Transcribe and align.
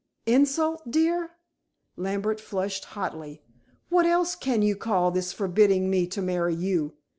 "Insult, 0.25 0.89
dear?" 0.89 1.29
Lambert 1.95 2.41
flushed 2.41 2.85
hotly. 2.85 3.43
"What 3.89 4.07
else 4.07 4.33
can 4.33 4.63
you 4.63 4.75
call 4.75 5.11
this 5.11 5.31
forbidding 5.31 5.91
me 5.91 6.07
to 6.07 6.23
marry 6.23 6.55
you? 6.55 6.95